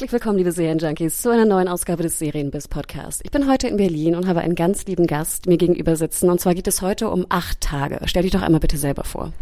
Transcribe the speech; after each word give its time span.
Herzlich 0.00 0.12
willkommen, 0.12 0.38
liebe 0.38 0.50
Serienjunkies, 0.50 1.20
zu 1.20 1.28
einer 1.28 1.44
neuen 1.44 1.68
Ausgabe 1.68 2.02
des 2.02 2.18
Serienbiz 2.18 2.68
Podcast. 2.68 3.20
Ich 3.22 3.30
bin 3.30 3.46
heute 3.46 3.68
in 3.68 3.76
Berlin 3.76 4.14
und 4.14 4.26
habe 4.26 4.40
einen 4.40 4.54
ganz 4.54 4.86
lieben 4.86 5.06
Gast 5.06 5.44
mir 5.44 5.58
gegenüber 5.58 5.94
sitzen. 5.94 6.30
Und 6.30 6.40
zwar 6.40 6.54
geht 6.54 6.66
es 6.68 6.80
heute 6.80 7.10
um 7.10 7.26
acht 7.28 7.60
Tage. 7.60 8.00
Stell 8.06 8.22
dich 8.22 8.32
doch 8.32 8.40
einmal 8.40 8.60
bitte 8.60 8.78
selber 8.78 9.04
vor. 9.04 9.34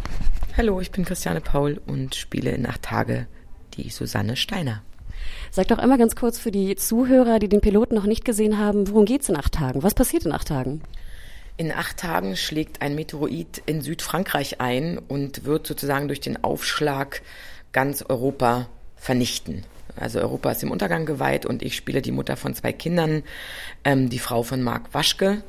Hallo, 0.56 0.80
ich 0.80 0.90
bin 0.90 1.04
Christiane 1.04 1.40
Paul 1.40 1.80
und 1.86 2.16
spiele 2.16 2.50
in 2.50 2.66
acht 2.66 2.82
Tage 2.82 3.28
die 3.74 3.88
Susanne 3.88 4.34
Steiner. 4.34 4.82
Sag 5.52 5.68
doch 5.68 5.78
einmal 5.78 5.96
ganz 5.96 6.16
kurz 6.16 6.40
für 6.40 6.50
die 6.50 6.74
Zuhörer, 6.74 7.38
die 7.38 7.48
den 7.48 7.60
Piloten 7.60 7.94
noch 7.94 8.06
nicht 8.06 8.24
gesehen 8.24 8.58
haben, 8.58 8.88
worum 8.88 9.04
geht's 9.04 9.28
in 9.28 9.36
acht 9.36 9.54
Tagen? 9.54 9.84
Was 9.84 9.94
passiert 9.94 10.26
in 10.26 10.32
acht 10.32 10.48
Tagen? 10.48 10.82
In 11.56 11.70
acht 11.70 11.98
Tagen 11.98 12.34
schlägt 12.34 12.82
ein 12.82 12.96
Meteorit 12.96 13.62
in 13.66 13.80
Südfrankreich 13.80 14.60
ein 14.60 14.98
und 14.98 15.44
wird 15.44 15.68
sozusagen 15.68 16.08
durch 16.08 16.20
den 16.20 16.42
Aufschlag 16.42 17.22
ganz 17.70 18.02
Europa 18.02 18.66
vernichten. 18.96 19.62
Also 20.00 20.20
Europa 20.20 20.50
ist 20.52 20.62
dem 20.62 20.70
Untergang 20.70 21.06
geweiht 21.06 21.46
und 21.46 21.62
ich 21.62 21.76
spiele 21.76 22.02
die 22.02 22.12
Mutter 22.12 22.36
von 22.36 22.54
zwei 22.54 22.72
Kindern, 22.72 23.22
ähm, 23.84 24.08
die 24.08 24.18
Frau 24.18 24.42
von 24.42 24.62
Marc 24.62 24.94
Waschke 24.94 25.42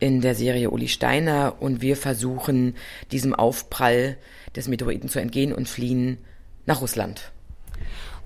in 0.00 0.20
der 0.20 0.34
Serie 0.34 0.70
Uli 0.70 0.88
Steiner 0.88 1.56
und 1.60 1.80
wir 1.82 1.96
versuchen 1.96 2.76
diesem 3.10 3.34
Aufprall 3.34 4.16
des 4.54 4.68
Meteoriten 4.68 5.08
zu 5.08 5.20
entgehen 5.20 5.52
und 5.52 5.68
fliehen 5.68 6.18
nach 6.66 6.80
Russland. 6.80 7.32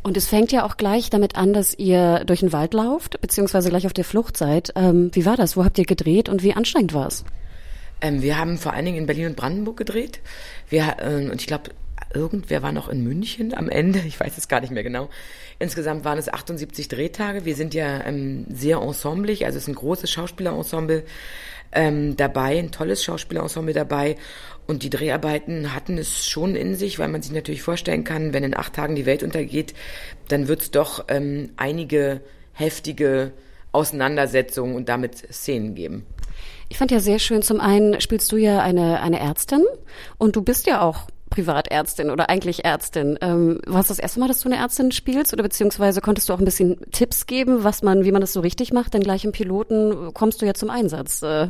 Und 0.02 0.16
es 0.16 0.26
fängt 0.26 0.50
ja 0.50 0.66
auch 0.66 0.76
gleich 0.76 1.10
damit 1.10 1.36
an, 1.36 1.52
dass 1.52 1.78
ihr 1.78 2.24
durch 2.24 2.40
den 2.40 2.52
Wald 2.52 2.74
lauft, 2.74 3.20
beziehungsweise 3.20 3.70
gleich 3.70 3.86
auf 3.86 3.92
der 3.92 4.04
Flucht 4.04 4.36
seid. 4.36 4.72
Ähm, 4.74 5.10
wie 5.12 5.24
war 5.24 5.36
das? 5.36 5.56
Wo 5.56 5.64
habt 5.64 5.78
ihr 5.78 5.84
gedreht 5.84 6.28
und 6.28 6.42
wie 6.42 6.54
anstrengend 6.54 6.92
war 6.92 7.06
es? 7.06 7.24
Ähm, 8.00 8.20
wir 8.20 8.36
haben 8.36 8.58
vor 8.58 8.72
allen 8.72 8.84
Dingen 8.84 8.98
in 8.98 9.06
Berlin 9.06 9.26
und 9.26 9.36
Brandenburg 9.36 9.76
gedreht. 9.76 10.18
Wir, 10.68 10.96
äh, 10.98 11.30
und 11.30 11.40
ich 11.40 11.46
glaube, 11.46 11.70
irgendwer 12.14 12.62
war 12.62 12.72
noch 12.72 12.88
in 12.88 13.02
München 13.02 13.54
am 13.54 13.68
Ende, 13.68 14.00
ich 14.00 14.18
weiß 14.18 14.38
es 14.38 14.48
gar 14.48 14.60
nicht 14.60 14.72
mehr 14.72 14.82
genau. 14.82 15.08
Insgesamt 15.58 16.04
waren 16.04 16.18
es 16.18 16.28
78 16.28 16.88
Drehtage. 16.88 17.44
Wir 17.44 17.54
sind 17.54 17.74
ja 17.74 18.04
ähm, 18.04 18.46
sehr 18.50 18.78
ensemblig, 18.78 19.46
also 19.46 19.56
es 19.56 19.64
ist 19.64 19.68
ein 19.68 19.74
großes 19.74 20.10
Schauspielerensemble 20.10 21.04
ähm, 21.72 22.16
dabei, 22.16 22.58
ein 22.58 22.70
tolles 22.70 23.04
Schauspielerensemble 23.04 23.74
dabei. 23.74 24.16
Und 24.66 24.82
die 24.82 24.90
Dreharbeiten 24.90 25.74
hatten 25.74 25.98
es 25.98 26.26
schon 26.26 26.54
in 26.54 26.76
sich, 26.76 26.98
weil 26.98 27.08
man 27.08 27.22
sich 27.22 27.32
natürlich 27.32 27.62
vorstellen 27.62 28.04
kann, 28.04 28.32
wenn 28.32 28.44
in 28.44 28.56
acht 28.56 28.74
Tagen 28.74 28.94
die 28.94 29.06
Welt 29.06 29.22
untergeht, 29.22 29.74
dann 30.28 30.48
wird 30.48 30.62
es 30.62 30.70
doch 30.70 31.04
ähm, 31.08 31.50
einige 31.56 32.20
heftige 32.52 33.32
Auseinandersetzungen 33.72 34.76
und 34.76 34.88
damit 34.88 35.16
Szenen 35.32 35.74
geben. 35.74 36.06
Ich 36.68 36.78
fand 36.78 36.90
ja 36.90 37.00
sehr 37.00 37.18
schön, 37.18 37.42
zum 37.42 37.60
einen 37.60 38.00
spielst 38.00 38.30
du 38.32 38.36
ja 38.36 38.60
eine, 38.60 39.00
eine 39.00 39.20
Ärztin 39.20 39.64
und 40.18 40.36
du 40.36 40.42
bist 40.42 40.66
ja 40.66 40.80
auch 40.80 41.06
Privatärztin 41.32 42.10
oder 42.10 42.28
eigentlich 42.28 42.64
Ärztin. 42.64 43.18
Ähm, 43.22 43.60
war 43.66 43.80
es 43.80 43.88
das 43.88 43.98
erste 43.98 44.20
Mal, 44.20 44.28
dass 44.28 44.40
du 44.40 44.48
eine 44.48 44.58
Ärztin 44.58 44.92
spielst 44.92 45.32
oder 45.32 45.42
beziehungsweise 45.42 46.00
konntest 46.00 46.28
du 46.28 46.34
auch 46.34 46.38
ein 46.38 46.44
bisschen 46.44 46.78
Tipps 46.92 47.26
geben, 47.26 47.64
was 47.64 47.82
man, 47.82 48.04
wie 48.04 48.12
man 48.12 48.20
das 48.20 48.32
so 48.32 48.40
richtig 48.40 48.72
macht? 48.72 48.94
Denn 48.94 49.02
gleich 49.02 49.24
im 49.24 49.32
Piloten 49.32 50.12
kommst 50.12 50.42
du 50.42 50.46
ja 50.46 50.54
zum 50.54 50.68
Einsatz. 50.70 51.22
Äh, 51.22 51.48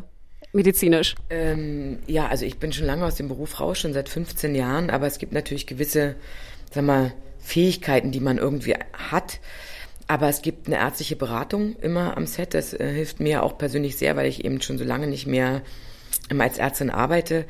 medizinisch? 0.53 1.16
Ähm, 1.31 1.98
ja, 2.06 2.28
also 2.28 2.44
ich 2.44 2.59
bin 2.59 2.72
schon 2.72 2.87
lange 2.87 3.04
aus 3.04 3.16
dem 3.16 3.28
Beruf 3.28 3.59
raus, 3.60 3.78
schon 3.78 3.92
seit 3.92 4.09
15 4.09 4.54
Jahren, 4.54 4.91
aber 4.91 5.06
es 5.06 5.19
gibt 5.19 5.32
natürlich 5.32 5.66
gewisse, 5.66 6.15
sag 6.72 6.84
mal, 6.84 7.12
Fähigkeiten, 7.41 8.12
die 8.12 8.21
man 8.21 8.38
irgendwie 8.38 8.76
hat. 8.92 9.41
Aber 10.06 10.28
es 10.28 10.42
gibt 10.42 10.66
eine 10.66 10.76
ärztliche 10.76 11.16
Beratung 11.16 11.76
immer 11.81 12.16
am 12.16 12.26
Set. 12.26 12.54
Das 12.54 12.72
äh, 12.72 12.92
hilft 12.92 13.19
mir 13.19 13.42
auch 13.42 13.59
persönlich 13.59 13.97
sehr, 13.97 14.15
weil 14.15 14.26
ich 14.26 14.44
eben 14.44 14.60
schon 14.60 14.78
so 14.78 14.84
lange 14.84 15.06
nicht 15.06 15.26
mehr 15.26 15.62
ähm, 16.31 16.41
als 16.41 16.59
Ärztin 16.59 16.91
arbeite. 16.91 17.47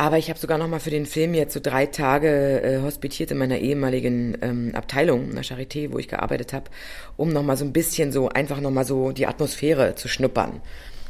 Aber 0.00 0.16
ich 0.16 0.30
habe 0.30 0.38
sogar 0.38 0.58
noch 0.58 0.68
mal 0.68 0.78
für 0.78 0.90
den 0.90 1.06
Film 1.06 1.34
jetzt 1.34 1.54
so 1.54 1.60
drei 1.60 1.86
Tage 1.86 2.62
äh, 2.62 2.80
hospitiert 2.82 3.32
in 3.32 3.38
meiner 3.38 3.58
ehemaligen 3.58 4.38
ähm, 4.42 4.72
Abteilung, 4.76 5.30
in 5.30 5.34
der 5.34 5.42
Charité, 5.42 5.92
wo 5.92 5.98
ich 5.98 6.06
gearbeitet 6.06 6.52
habe, 6.52 6.70
um 7.16 7.30
noch 7.30 7.42
mal 7.42 7.56
so 7.56 7.64
ein 7.64 7.72
bisschen 7.72 8.12
so 8.12 8.28
einfach 8.28 8.60
noch 8.60 8.70
mal 8.70 8.84
so 8.84 9.10
die 9.10 9.26
Atmosphäre 9.26 9.96
zu 9.96 10.06
schnuppern. 10.06 10.60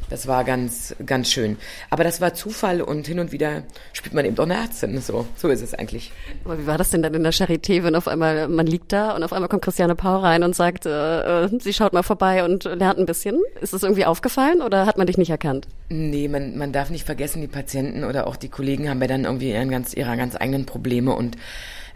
Das 0.09 0.27
war 0.27 0.43
ganz, 0.43 0.95
ganz 1.05 1.31
schön. 1.31 1.57
Aber 1.89 2.03
das 2.03 2.19
war 2.19 2.33
Zufall 2.33 2.81
und 2.81 3.07
hin 3.07 3.19
und 3.19 3.31
wieder 3.31 3.63
spielt 3.93 4.13
man 4.13 4.25
eben 4.25 4.35
doch 4.35 4.45
eine 4.45 4.55
Ärztin. 4.55 4.99
So, 5.01 5.27
so 5.35 5.49
ist 5.49 5.61
es 5.61 5.73
eigentlich. 5.73 6.11
Aber 6.45 6.59
wie 6.59 6.67
war 6.67 6.77
das 6.77 6.89
denn 6.89 7.03
dann 7.03 7.13
in 7.13 7.23
der 7.23 7.33
Charité, 7.33 7.83
wenn 7.83 7.95
auf 7.95 8.07
einmal 8.07 8.47
man 8.47 8.65
liegt 8.65 8.91
da 8.91 9.15
und 9.15 9.23
auf 9.23 9.33
einmal 9.33 9.49
kommt 9.49 9.61
Christiane 9.61 9.95
Paul 9.95 10.21
rein 10.21 10.43
und 10.43 10.55
sagt, 10.55 10.85
äh, 10.85 11.45
äh, 11.45 11.49
sie 11.59 11.73
schaut 11.73 11.93
mal 11.93 12.03
vorbei 12.03 12.43
und 12.43 12.63
lernt 12.63 12.99
ein 12.99 13.05
bisschen? 13.05 13.39
Ist 13.61 13.73
das 13.73 13.83
irgendwie 13.83 14.05
aufgefallen 14.05 14.61
oder 14.61 14.85
hat 14.85 14.97
man 14.97 15.07
dich 15.07 15.17
nicht 15.17 15.29
erkannt? 15.29 15.67
Nee, 15.89 16.27
man, 16.27 16.57
man 16.57 16.71
darf 16.71 16.89
nicht 16.89 17.05
vergessen, 17.05 17.41
die 17.41 17.47
Patienten 17.47 18.03
oder 18.03 18.27
auch 18.27 18.35
die 18.35 18.49
Kollegen 18.49 18.89
haben 18.89 19.01
ja 19.01 19.07
dann 19.07 19.25
irgendwie 19.25 19.51
ihren 19.51 19.69
ganz, 19.69 19.93
ihre 19.93 20.17
ganz 20.17 20.35
eigenen 20.35 20.65
Probleme 20.65 21.13
und 21.13 21.37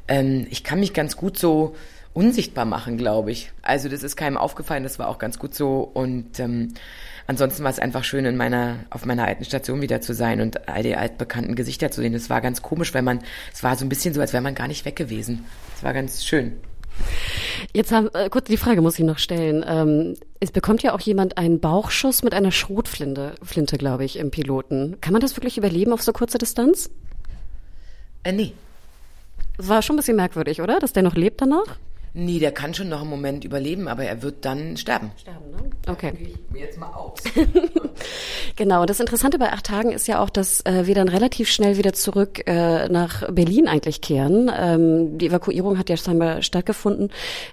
ähm, 0.07 0.45
ich 0.49 0.63
kann 0.63 0.79
mich 0.79 0.93
ganz 0.93 1.17
gut 1.17 1.37
so 1.37 1.75
unsichtbar 2.13 2.65
machen, 2.65 2.97
glaube 2.97 3.31
ich. 3.31 3.51
Also 3.61 3.89
das 3.89 4.03
ist 4.03 4.15
keinem 4.15 4.37
aufgefallen, 4.37 4.83
das 4.83 4.99
war 4.99 5.07
auch 5.07 5.17
ganz 5.17 5.39
gut 5.39 5.55
so 5.55 5.89
und 5.93 6.39
ähm, 6.39 6.73
ansonsten 7.27 7.63
war 7.63 7.71
es 7.71 7.79
einfach 7.79 8.03
schön, 8.03 8.25
in 8.25 8.37
meiner, 8.37 8.79
auf 8.89 9.05
meiner 9.05 9.25
alten 9.25 9.45
Station 9.45 9.81
wieder 9.81 10.01
zu 10.01 10.13
sein 10.13 10.41
und 10.41 10.67
all 10.67 10.83
die 10.83 10.95
altbekannten 10.95 11.55
Gesichter 11.55 11.91
zu 11.91 12.01
sehen. 12.01 12.13
Es 12.13 12.29
war 12.29 12.41
ganz 12.41 12.61
komisch, 12.61 12.93
weil 12.93 13.01
man, 13.01 13.19
es 13.53 13.63
war 13.63 13.75
so 13.75 13.85
ein 13.85 13.89
bisschen 13.89 14.13
so, 14.13 14.21
als 14.21 14.33
wäre 14.33 14.43
man 14.43 14.55
gar 14.55 14.67
nicht 14.67 14.85
weg 14.85 14.95
gewesen. 14.95 15.45
Es 15.75 15.83
war 15.83 15.93
ganz 15.93 16.23
schön. 16.23 16.53
Jetzt 17.73 17.91
haben, 17.91 18.09
äh, 18.13 18.29
kurz 18.29 18.47
die 18.47 18.57
Frage 18.57 18.81
muss 18.81 18.99
ich 18.99 19.05
noch 19.05 19.17
stellen. 19.17 19.65
Ähm, 19.67 20.15
es 20.39 20.51
bekommt 20.51 20.83
ja 20.83 20.93
auch 20.93 20.99
jemand 20.99 21.37
einen 21.37 21.59
Bauchschuss 21.59 22.23
mit 22.23 22.33
einer 22.33 22.51
Schrotflinte, 22.51 23.33
Flinte, 23.41 23.77
glaube 23.77 24.05
ich, 24.05 24.19
im 24.19 24.31
Piloten. 24.31 24.97
Kann 25.01 25.13
man 25.13 25.21
das 25.21 25.35
wirklich 25.35 25.57
überleben 25.57 25.93
auf 25.93 26.03
so 26.03 26.13
kurzer 26.13 26.37
Distanz? 26.37 26.89
Äh, 28.23 28.33
nee. 28.33 28.53
War 29.57 29.81
schon 29.81 29.95
ein 29.95 29.97
bisschen 29.97 30.17
merkwürdig, 30.17 30.61
oder? 30.61 30.79
Dass 30.79 30.93
der 30.93 31.03
noch 31.03 31.15
lebt 31.15 31.41
danach? 31.41 31.77
Nee, 32.15 32.37
der 32.37 32.51
kann 32.51 32.75
schon 32.75 32.89
noch 32.89 33.01
einen 33.01 33.09
Moment 33.09 33.43
überleben, 33.43 33.87
aber 33.87 34.03
er 34.03 34.21
wird 34.21 34.45
dann 34.45 34.77
sterben. 34.77 35.11
Sterben, 35.17 35.49
ne? 35.49 35.69
Okay. 35.87 36.13
Jetzt 36.53 36.77
mal 36.77 36.93
aus. 36.93 37.19
genau. 38.55 38.85
Das 38.85 38.99
Interessante 38.99 39.39
bei 39.39 39.51
acht 39.51 39.65
Tagen 39.65 39.91
ist 39.91 40.07
ja 40.07 40.21
auch, 40.21 40.29
dass 40.29 40.61
äh, 40.61 40.85
wir 40.85 40.93
dann 40.93 41.09
relativ 41.09 41.49
schnell 41.49 41.77
wieder 41.77 41.93
zurück 41.93 42.43
äh, 42.45 42.87
nach 42.87 43.31
Berlin 43.31 43.67
eigentlich 43.67 44.01
kehren. 44.01 44.51
Ähm, 44.55 45.17
die 45.17 45.27
Evakuierung 45.27 45.79
hat 45.79 45.89
ja 45.89 45.97
scheinbar 45.97 46.43
stattgefunden. 46.43 47.09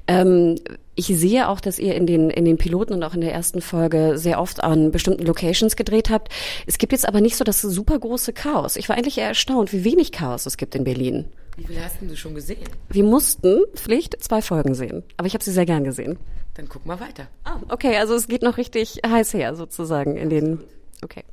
Ähm, 0.07 0.57
ich 0.95 1.07
sehe 1.07 1.49
auch, 1.49 1.61
dass 1.61 1.79
ihr 1.79 1.95
in 1.95 2.07
den, 2.07 2.29
in 2.29 2.45
den 2.45 2.59
Piloten 2.59 2.93
und 2.93 3.03
auch 3.03 3.15
in 3.15 3.23
der 3.23 3.33
ersten 3.33 3.63
Folge 3.63 4.19
sehr 4.19 4.39
oft 4.39 4.63
an 4.63 4.91
bestimmten 4.91 5.25
Locations 5.25 5.75
gedreht 5.75 6.11
habt. 6.11 6.31
Es 6.67 6.77
gibt 6.77 6.93
jetzt 6.93 7.09
aber 7.09 7.23
nicht 7.23 7.37
so 7.37 7.45
das 7.45 7.63
super 7.63 7.99
große 7.99 8.35
Chaos. 8.35 8.77
Ich 8.77 8.91
war 8.91 8.97
eigentlich 8.99 9.17
eher 9.17 9.29
erstaunt, 9.29 9.73
wie 9.73 9.85
wenig 9.85 10.13
Chaos 10.13 10.45
es 10.45 10.59
gibt 10.59 10.75
in 10.75 10.85
Berlin. 10.85 11.25
Wie 11.61 11.67
viel 11.67 11.85
hast 11.85 11.97
du 12.01 12.17
schon 12.17 12.35
gesehen? 12.35 12.65
Wir 12.89 13.05
mussten, 13.05 13.61
Pflicht, 13.75 14.23
zwei 14.25 14.41
Folgen 14.41 14.75
sehen. 14.75 15.03
Aber 15.19 15.27
ich 15.27 15.35
habe 15.35 15.45
sie 15.45 15.53
sehr 15.53 15.67
gern 15.67 15.85
gesehen. 15.85 16.19
Dann 16.55 16.71
guck 16.71 16.87
mal 16.87 16.99
weiter. 17.01 17.27
Ah, 17.45 17.59
okay, 17.69 17.99
also 17.99 18.15
es 18.15 18.29
geht 18.29 18.43
noch 18.43 18.57
richtig 18.57 19.03
heiß 19.07 19.35
her 19.35 19.55
sozusagen 19.55 20.17
in 20.17 20.31
den 20.31 20.61
Okay. 21.03 21.25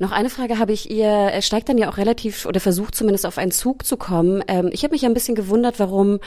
Noch 0.00 0.10
eine 0.10 0.28
Frage 0.28 0.58
habe 0.58 0.72
ich 0.72 0.90
ihr. 0.90 1.06
Er 1.06 1.42
steigt 1.42 1.68
dann 1.68 1.78
ja 1.78 1.88
auch 1.88 1.98
relativ 1.98 2.46
oder 2.46 2.58
versucht 2.58 2.96
zumindest 2.96 3.26
auf 3.26 3.38
einen 3.38 3.52
Zug 3.52 3.84
zu 3.84 3.96
kommen. 3.96 4.42
Ähm, 4.48 4.70
ich 4.72 4.82
habe 4.82 4.92
mich 4.92 5.02
ja 5.02 5.08
ein 5.08 5.14
bisschen 5.14 5.36
gewundert, 5.36 5.78
warum 5.78 6.18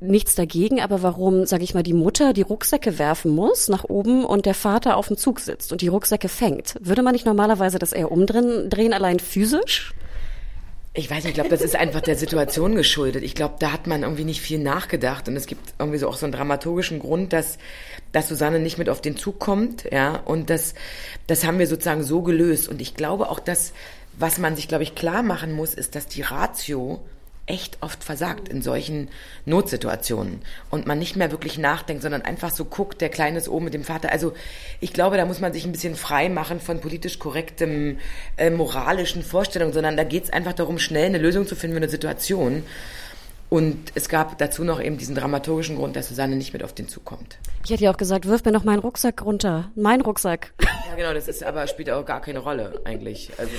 nichts 0.00 0.36
dagegen, 0.36 0.80
aber 0.80 1.02
warum, 1.02 1.44
sage 1.46 1.64
ich 1.64 1.74
mal, 1.74 1.82
die 1.82 1.92
Mutter 1.92 2.32
die 2.32 2.42
Rucksäcke 2.42 3.00
werfen 3.00 3.32
muss 3.32 3.68
nach 3.68 3.84
oben 3.84 4.24
und 4.24 4.46
der 4.46 4.54
Vater 4.54 4.96
auf 4.96 5.08
dem 5.08 5.16
Zug 5.16 5.40
sitzt 5.40 5.72
und 5.72 5.80
die 5.80 5.88
Rucksäcke 5.88 6.28
fängt. 6.28 6.76
Würde 6.80 7.02
man 7.02 7.12
nicht 7.12 7.26
normalerweise 7.26 7.78
das 7.78 7.92
eher 7.92 8.12
umdrehen, 8.12 8.70
drehen 8.70 8.92
allein 8.92 9.18
physisch? 9.18 9.92
Ich 10.92 11.08
weiß 11.08 11.18
nicht, 11.18 11.28
ich 11.28 11.34
glaube, 11.34 11.50
das 11.50 11.62
ist 11.62 11.76
einfach 11.76 12.00
der 12.00 12.16
Situation 12.16 12.74
geschuldet. 12.74 13.22
Ich 13.22 13.36
glaube, 13.36 13.54
da 13.60 13.72
hat 13.72 13.86
man 13.86 14.02
irgendwie 14.02 14.24
nicht 14.24 14.40
viel 14.40 14.58
nachgedacht. 14.58 15.28
Und 15.28 15.36
es 15.36 15.46
gibt 15.46 15.74
irgendwie 15.78 15.98
so 15.98 16.08
auch 16.08 16.16
so 16.16 16.26
einen 16.26 16.32
dramaturgischen 16.32 16.98
Grund, 16.98 17.32
dass, 17.32 17.58
dass 18.10 18.28
Susanne 18.28 18.58
nicht 18.58 18.76
mit 18.76 18.88
auf 18.88 19.00
den 19.00 19.16
Zug 19.16 19.38
kommt, 19.38 19.84
ja, 19.92 20.16
und 20.16 20.50
das, 20.50 20.74
das 21.28 21.46
haben 21.46 21.60
wir 21.60 21.68
sozusagen 21.68 22.02
so 22.02 22.22
gelöst. 22.22 22.68
Und 22.68 22.82
ich 22.82 22.96
glaube 22.96 23.28
auch, 23.28 23.38
dass, 23.38 23.72
was 24.18 24.38
man 24.38 24.56
sich, 24.56 24.66
glaube 24.66 24.82
ich, 24.82 24.96
klar 24.96 25.22
machen 25.22 25.52
muss, 25.52 25.74
ist, 25.74 25.94
dass 25.94 26.08
die 26.08 26.22
Ratio 26.22 27.00
echt 27.50 27.78
oft 27.80 28.04
versagt 28.04 28.48
in 28.48 28.62
solchen 28.62 29.08
Notsituationen 29.44 30.40
und 30.70 30.86
man 30.86 31.00
nicht 31.00 31.16
mehr 31.16 31.32
wirklich 31.32 31.58
nachdenkt, 31.58 32.02
sondern 32.02 32.22
einfach 32.22 32.50
so 32.50 32.64
guckt, 32.64 33.00
der 33.00 33.08
Kleine 33.08 33.38
ist 33.38 33.48
oben 33.48 33.64
mit 33.64 33.74
dem 33.74 33.82
Vater. 33.82 34.12
Also 34.12 34.34
ich 34.78 34.92
glaube, 34.92 35.16
da 35.16 35.26
muss 35.26 35.40
man 35.40 35.52
sich 35.52 35.64
ein 35.64 35.72
bisschen 35.72 35.96
frei 35.96 36.28
machen 36.28 36.60
von 36.60 36.80
politisch 36.80 37.18
korrektem, 37.18 37.98
äh, 38.36 38.50
moralischen 38.50 39.24
Vorstellungen, 39.24 39.72
sondern 39.72 39.96
da 39.96 40.04
geht 40.04 40.24
es 40.24 40.30
einfach 40.30 40.52
darum, 40.52 40.78
schnell 40.78 41.06
eine 41.06 41.18
Lösung 41.18 41.46
zu 41.46 41.56
finden 41.56 41.76
für 41.76 41.82
eine 41.82 41.90
Situation. 41.90 42.62
Und 43.48 43.90
es 43.96 44.08
gab 44.08 44.38
dazu 44.38 44.62
noch 44.62 44.80
eben 44.80 44.96
diesen 44.96 45.16
dramaturgischen 45.16 45.74
Grund, 45.74 45.96
dass 45.96 46.08
Susanne 46.08 46.36
nicht 46.36 46.52
mit 46.52 46.62
auf 46.62 46.72
den 46.72 46.86
Zug 46.86 47.04
kommt. 47.04 47.36
Ich 47.64 47.70
hätte 47.70 47.82
ja 47.82 47.90
auch 47.92 47.96
gesagt, 47.96 48.28
wirf 48.28 48.44
mir 48.44 48.52
noch 48.52 48.62
meinen 48.62 48.78
Rucksack 48.78 49.24
runter. 49.24 49.72
Mein 49.74 50.00
Rucksack. 50.00 50.52
Ja, 50.62 50.96
genau, 50.96 51.12
das 51.12 51.26
ist 51.26 51.42
aber 51.42 51.66
spielt 51.66 51.90
auch 51.90 52.04
gar 52.04 52.20
keine 52.20 52.38
Rolle 52.38 52.80
eigentlich. 52.84 53.30
Also. 53.38 53.50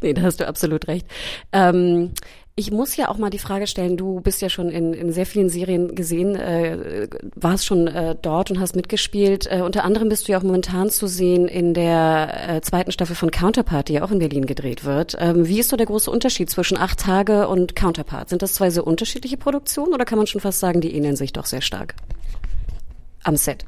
Nee, 0.00 0.14
da 0.14 0.22
hast 0.22 0.40
du 0.40 0.48
absolut 0.48 0.88
recht. 0.88 1.06
Ähm, 1.52 2.12
ich 2.56 2.70
muss 2.70 2.94
ja 2.94 3.08
auch 3.08 3.18
mal 3.18 3.30
die 3.30 3.40
Frage 3.40 3.66
stellen, 3.66 3.96
du 3.96 4.20
bist 4.20 4.40
ja 4.40 4.48
schon 4.48 4.68
in, 4.68 4.94
in 4.94 5.12
sehr 5.12 5.26
vielen 5.26 5.48
Serien 5.48 5.96
gesehen, 5.96 6.36
äh, 6.36 7.08
warst 7.34 7.66
schon 7.66 7.88
äh, 7.88 8.14
dort 8.20 8.52
und 8.52 8.60
hast 8.60 8.76
mitgespielt. 8.76 9.48
Äh, 9.50 9.62
unter 9.62 9.82
anderem 9.82 10.08
bist 10.08 10.28
du 10.28 10.32
ja 10.32 10.38
auch 10.38 10.44
momentan 10.44 10.88
zu 10.88 11.08
sehen 11.08 11.48
in 11.48 11.74
der 11.74 12.48
äh, 12.48 12.60
zweiten 12.60 12.92
Staffel 12.92 13.16
von 13.16 13.32
Counterpart, 13.32 13.88
die 13.88 13.94
ja 13.94 14.04
auch 14.04 14.12
in 14.12 14.20
Berlin 14.20 14.46
gedreht 14.46 14.84
wird. 14.84 15.16
Ähm, 15.18 15.48
wie 15.48 15.58
ist 15.58 15.68
so 15.68 15.76
der 15.76 15.86
große 15.86 16.08
Unterschied 16.08 16.48
zwischen 16.48 16.78
Acht 16.78 17.00
Tage 17.00 17.48
und 17.48 17.74
Counterpart? 17.74 18.28
Sind 18.28 18.40
das 18.40 18.54
zwei 18.54 18.70
sehr 18.70 18.86
unterschiedliche 18.86 19.36
Produktionen 19.36 19.92
oder 19.92 20.04
kann 20.04 20.18
man 20.18 20.28
schon 20.28 20.40
fast 20.40 20.60
sagen, 20.60 20.80
die 20.80 20.94
ähneln 20.94 21.16
sich 21.16 21.32
doch 21.32 21.46
sehr 21.46 21.60
stark 21.60 21.96
am 23.24 23.36
Set? 23.36 23.64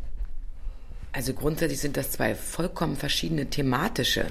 Also 1.11 1.33
grundsätzlich 1.33 1.81
sind 1.81 1.97
das 1.97 2.13
zwei 2.13 2.37
vollkommen 2.37 2.95
verschiedene 2.95 3.47
thematische 3.47 4.27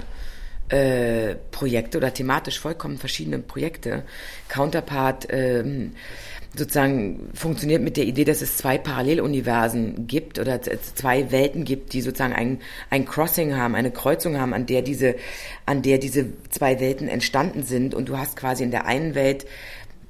äh, 0.68 1.36
Projekte 1.50 1.98
oder 1.98 2.12
thematisch 2.12 2.58
vollkommen 2.58 2.98
verschiedene 2.98 3.38
Projekte. 3.38 4.04
Counterpart 4.48 5.26
ähm, 5.30 5.92
sozusagen 6.56 7.28
funktioniert 7.34 7.82
mit 7.82 7.96
der 7.96 8.04
Idee, 8.04 8.24
dass 8.24 8.40
es 8.40 8.56
zwei 8.56 8.78
Paralleluniversen 8.78 10.06
gibt 10.06 10.38
oder 10.38 10.60
zwei 10.62 11.30
Welten 11.30 11.64
gibt, 11.64 11.92
die 11.92 12.00
sozusagen 12.00 12.32
ein, 12.32 12.60
ein 12.90 13.04
Crossing 13.04 13.54
haben, 13.54 13.74
eine 13.74 13.90
Kreuzung 13.90 14.38
haben, 14.38 14.54
an 14.54 14.66
der 14.66 14.82
diese, 14.82 15.16
an 15.66 15.82
der 15.82 15.98
diese 15.98 16.26
zwei 16.50 16.80
Welten 16.80 17.08
entstanden 17.08 17.62
sind. 17.62 17.94
Und 17.94 18.08
du 18.08 18.18
hast 18.18 18.36
quasi 18.36 18.64
in 18.64 18.70
der 18.70 18.86
einen 18.86 19.14
Welt 19.14 19.46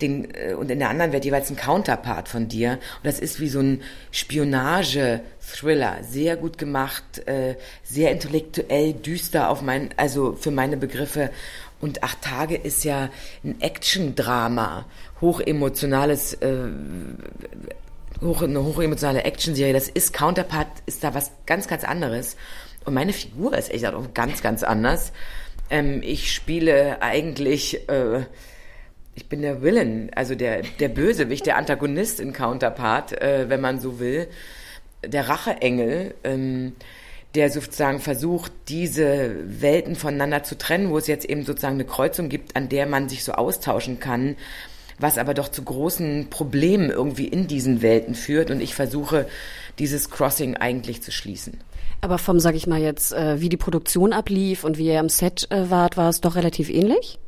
den, 0.00 0.34
äh, 0.34 0.54
und 0.54 0.70
in 0.70 0.78
der 0.78 0.90
anderen 0.90 1.12
Welt 1.12 1.24
jeweils 1.24 1.50
ein 1.50 1.56
Counterpart 1.56 2.28
von 2.28 2.48
dir. 2.48 2.72
Und 2.72 3.04
das 3.04 3.18
ist 3.18 3.40
wie 3.40 3.48
so 3.48 3.60
ein 3.60 3.82
Spionage-Thriller. 4.10 5.98
Sehr 6.02 6.36
gut 6.36 6.58
gemacht, 6.58 7.26
äh, 7.26 7.56
sehr 7.82 8.10
intellektuell, 8.10 8.92
düster 8.94 9.48
auf 9.48 9.62
mein, 9.62 9.90
also 9.96 10.34
für 10.34 10.50
meine 10.50 10.76
Begriffe. 10.76 11.30
Und 11.80 12.02
Acht 12.02 12.22
Tage 12.22 12.56
ist 12.56 12.84
ja 12.84 13.10
ein 13.44 13.60
Action-Drama, 13.60 14.86
hochemotionales, 15.20 16.34
äh, 16.34 16.68
hoch, 18.22 18.42
eine 18.42 18.64
hochemotionale 18.64 19.24
Action-Serie. 19.24 19.74
Das 19.74 19.88
ist 19.88 20.12
Counterpart, 20.12 20.68
ist 20.86 21.04
da 21.04 21.14
was 21.14 21.32
ganz, 21.44 21.68
ganz 21.68 21.84
anderes. 21.84 22.36
Und 22.84 22.94
meine 22.94 23.12
Figur 23.12 23.56
ist 23.56 23.70
echt 23.70 23.84
auch 23.86 24.14
ganz, 24.14 24.42
ganz 24.42 24.62
anders. 24.62 25.12
Ähm, 25.70 26.00
ich 26.02 26.32
spiele 26.32 27.02
eigentlich 27.02 27.88
äh, 27.88 28.24
ich 29.16 29.28
bin 29.28 29.42
der 29.42 29.62
Villain, 29.62 30.10
also 30.14 30.34
der, 30.34 30.62
der 30.78 30.88
Bösewicht, 30.88 31.46
der 31.46 31.56
Antagonist 31.56 32.20
in 32.20 32.32
Counterpart, 32.32 33.20
äh, 33.20 33.48
wenn 33.48 33.62
man 33.62 33.80
so 33.80 33.98
will, 33.98 34.28
der 35.04 35.28
Racheengel, 35.28 36.14
ähm, 36.22 36.74
der 37.34 37.50
sozusagen 37.50 37.98
versucht, 37.98 38.52
diese 38.68 39.34
Welten 39.46 39.96
voneinander 39.96 40.42
zu 40.42 40.56
trennen, 40.56 40.90
wo 40.90 40.98
es 40.98 41.06
jetzt 41.06 41.24
eben 41.24 41.44
sozusagen 41.44 41.74
eine 41.74 41.84
Kreuzung 41.84 42.28
gibt, 42.28 42.56
an 42.56 42.68
der 42.68 42.86
man 42.86 43.08
sich 43.08 43.24
so 43.24 43.32
austauschen 43.32 44.00
kann, 44.00 44.36
was 44.98 45.18
aber 45.18 45.34
doch 45.34 45.48
zu 45.48 45.62
großen 45.62 46.28
Problemen 46.30 46.90
irgendwie 46.90 47.26
in 47.26 47.46
diesen 47.46 47.82
Welten 47.82 48.14
führt. 48.14 48.50
Und 48.50 48.60
ich 48.60 48.74
versuche, 48.74 49.26
dieses 49.78 50.10
Crossing 50.10 50.56
eigentlich 50.56 51.02
zu 51.02 51.10
schließen. 51.10 51.60
Aber 52.00 52.18
vom, 52.18 52.38
sag 52.38 52.54
ich 52.54 52.66
mal 52.66 52.80
jetzt, 52.80 53.12
äh, 53.12 53.40
wie 53.40 53.48
die 53.48 53.56
Produktion 53.56 54.12
ablief 54.12 54.64
und 54.64 54.78
wie 54.78 54.86
ihr 54.86 55.00
am 55.00 55.08
Set 55.08 55.46
äh, 55.50 55.70
wart, 55.70 55.96
war 55.96 56.08
es 56.08 56.20
doch 56.20 56.36
relativ 56.36 56.70
ähnlich? 56.70 57.18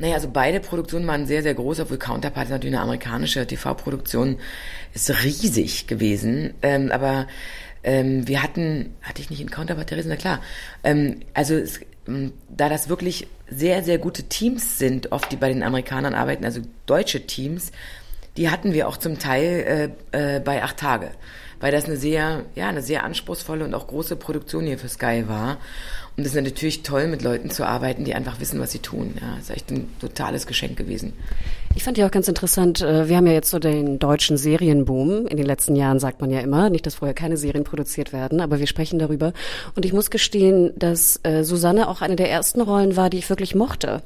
Naja, 0.00 0.14
also 0.14 0.30
beide 0.32 0.60
Produktionen 0.60 1.06
waren 1.06 1.26
sehr, 1.26 1.42
sehr 1.42 1.52
groß, 1.52 1.80
obwohl 1.80 1.98
Counterpart 1.98 2.46
ist 2.46 2.50
natürlich 2.50 2.74
eine 2.74 2.82
amerikanische 2.82 3.46
TV-Produktion, 3.46 4.38
ist 4.94 5.10
riesig 5.24 5.86
gewesen. 5.86 6.54
Ähm, 6.62 6.90
aber 6.90 7.28
ähm, 7.84 8.26
wir 8.26 8.42
hatten, 8.42 8.96
hatte 9.02 9.20
ich 9.20 9.28
nicht 9.28 9.42
in 9.42 9.50
Counterpart, 9.50 9.88
Therese, 9.88 10.08
na 10.08 10.16
klar. 10.16 10.40
Ähm, 10.84 11.20
also 11.34 11.54
es, 11.54 11.80
ähm, 12.08 12.32
da 12.48 12.70
das 12.70 12.88
wirklich 12.88 13.28
sehr, 13.46 13.82
sehr 13.82 13.98
gute 13.98 14.22
Teams 14.22 14.78
sind, 14.78 15.12
oft 15.12 15.30
die 15.32 15.36
bei 15.36 15.48
den 15.48 15.62
Amerikanern 15.62 16.14
arbeiten, 16.14 16.46
also 16.46 16.62
deutsche 16.86 17.26
Teams, 17.26 17.70
die 18.38 18.48
hatten 18.48 18.72
wir 18.72 18.88
auch 18.88 18.96
zum 18.96 19.18
Teil 19.18 19.92
äh, 20.12 20.36
äh, 20.36 20.40
bei 20.40 20.62
acht 20.62 20.78
Tage, 20.78 21.10
weil 21.60 21.72
das 21.72 21.84
eine 21.84 21.96
sehr, 21.96 22.44
ja, 22.54 22.70
eine 22.70 22.80
sehr 22.80 23.04
anspruchsvolle 23.04 23.66
und 23.66 23.74
auch 23.74 23.86
große 23.86 24.16
Produktion 24.16 24.64
hier 24.64 24.78
für 24.78 24.88
Sky 24.88 25.24
war. 25.26 25.58
Und 26.16 26.26
es 26.26 26.34
ist 26.34 26.42
natürlich 26.42 26.82
toll, 26.82 27.06
mit 27.06 27.22
Leuten 27.22 27.50
zu 27.50 27.66
arbeiten, 27.66 28.04
die 28.04 28.14
einfach 28.14 28.40
wissen, 28.40 28.60
was 28.60 28.72
sie 28.72 28.80
tun. 28.80 29.14
Ja, 29.20 29.36
das 29.36 29.44
ist 29.44 29.56
echt 29.56 29.70
ein 29.70 29.88
totales 30.00 30.46
Geschenk 30.46 30.76
gewesen. 30.76 31.14
Ich 31.76 31.84
fand 31.84 31.96
ja 31.98 32.06
auch 32.06 32.10
ganz 32.10 32.26
interessant, 32.26 32.82
äh, 32.82 33.08
wir 33.08 33.16
haben 33.16 33.26
ja 33.26 33.32
jetzt 33.32 33.50
so 33.50 33.58
den 33.58 33.98
deutschen 33.98 34.36
Serienboom. 34.36 35.28
In 35.28 35.36
den 35.36 35.46
letzten 35.46 35.76
Jahren 35.76 36.00
sagt 36.00 36.20
man 36.20 36.30
ja 36.30 36.40
immer, 36.40 36.68
nicht, 36.68 36.84
dass 36.84 36.96
vorher 36.96 37.14
keine 37.14 37.36
Serien 37.36 37.64
produziert 37.64 38.12
werden, 38.12 38.40
aber 38.40 38.58
wir 38.58 38.66
sprechen 38.66 38.98
darüber. 38.98 39.32
Und 39.76 39.84
ich 39.84 39.92
muss 39.92 40.10
gestehen, 40.10 40.72
dass 40.76 41.20
äh, 41.22 41.44
Susanne 41.44 41.88
auch 41.88 42.02
eine 42.02 42.16
der 42.16 42.30
ersten 42.30 42.60
Rollen 42.60 42.96
war, 42.96 43.08
die 43.08 43.18
ich 43.18 43.30
wirklich 43.30 43.54
mochte. 43.54 44.02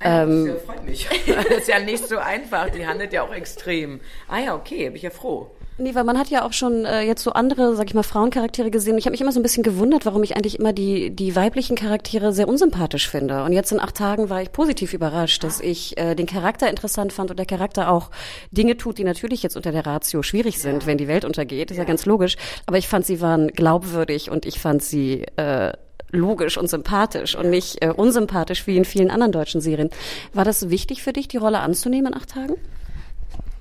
Ah, 0.00 0.22
ähm, 0.22 0.46
das 0.48 0.62
freut 0.62 0.84
mich. 0.84 1.06
Das 1.26 1.46
ist 1.46 1.68
ja 1.68 1.78
nicht 1.80 2.08
so 2.08 2.18
einfach. 2.18 2.70
Die 2.70 2.86
handelt 2.86 3.12
ja 3.12 3.22
auch 3.22 3.32
extrem. 3.32 4.00
Ah 4.26 4.40
ja, 4.40 4.54
okay, 4.54 4.86
bin 4.86 4.96
ich 4.96 5.02
ja 5.02 5.10
froh. 5.10 5.50
Nee, 5.78 5.94
weil 5.94 6.04
man 6.04 6.18
hat 6.18 6.28
ja 6.28 6.44
auch 6.44 6.52
schon 6.52 6.84
äh, 6.84 7.00
jetzt 7.00 7.22
so 7.22 7.32
andere, 7.32 7.74
sag 7.74 7.88
ich 7.88 7.94
mal, 7.94 8.02
Frauencharaktere 8.02 8.70
gesehen. 8.70 8.98
Ich 8.98 9.06
habe 9.06 9.12
mich 9.12 9.22
immer 9.22 9.32
so 9.32 9.40
ein 9.40 9.42
bisschen 9.42 9.62
gewundert, 9.62 10.04
warum 10.04 10.22
ich 10.22 10.36
eigentlich 10.36 10.58
immer 10.58 10.72
die, 10.72 11.10
die 11.10 11.34
weiblichen 11.34 11.76
Charaktere 11.76 12.32
sehr 12.32 12.46
unsympathisch 12.46 13.08
finde. 13.08 13.42
Und 13.44 13.52
jetzt 13.52 13.72
in 13.72 13.80
acht 13.80 13.96
Tagen 13.96 14.28
war 14.28 14.42
ich 14.42 14.52
positiv 14.52 14.92
überrascht, 14.92 15.42
dass 15.44 15.60
ich 15.60 15.96
äh, 15.96 16.14
den 16.14 16.26
Charakter 16.26 16.68
interessant 16.68 17.12
fand 17.12 17.30
und 17.30 17.38
der 17.38 17.46
Charakter 17.46 17.90
auch 17.90 18.10
Dinge 18.50 18.76
tut, 18.76 18.98
die 18.98 19.04
natürlich 19.04 19.42
jetzt 19.42 19.56
unter 19.56 19.72
der 19.72 19.86
Ratio 19.86 20.22
schwierig 20.22 20.60
sind, 20.60 20.82
ja. 20.82 20.86
wenn 20.86 20.98
die 20.98 21.08
Welt 21.08 21.24
untergeht. 21.24 21.70
Ist 21.70 21.78
ja. 21.78 21.84
ja 21.84 21.88
ganz 21.88 22.04
logisch. 22.04 22.36
Aber 22.66 22.76
ich 22.76 22.86
fand, 22.86 23.06
sie 23.06 23.22
waren 23.22 23.48
glaubwürdig 23.48 24.30
und 24.30 24.44
ich 24.44 24.60
fand 24.60 24.82
sie 24.82 25.24
äh, 25.36 25.72
logisch 26.10 26.58
und 26.58 26.68
sympathisch 26.68 27.34
und 27.34 27.48
nicht 27.48 27.82
äh, 27.82 27.88
unsympathisch 27.88 28.66
wie 28.66 28.76
in 28.76 28.84
vielen 28.84 29.10
anderen 29.10 29.32
deutschen 29.32 29.62
Serien. 29.62 29.88
War 30.34 30.44
das 30.44 30.68
wichtig 30.68 31.02
für 31.02 31.14
dich, 31.14 31.28
die 31.28 31.38
Rolle 31.38 31.60
anzunehmen 31.60 32.12
in 32.12 32.18
acht 32.18 32.30
Tagen? 32.30 32.56